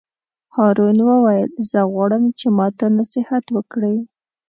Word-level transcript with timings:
هارون 0.55 0.97
وویل: 1.03 1.49
زه 1.69 1.79
غواړم 1.91 2.23
چې 2.39 2.47
ماته 2.57 2.85
نصیحت 2.97 3.45
وکړې. 3.55 3.95